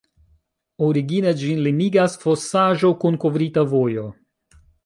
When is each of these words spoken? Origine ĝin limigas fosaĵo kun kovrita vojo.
Origine 0.85 1.33
ĝin 1.43 1.61
limigas 1.69 2.17
fosaĵo 2.25 2.93
kun 3.05 3.23
kovrita 3.25 3.69
vojo. 3.75 4.09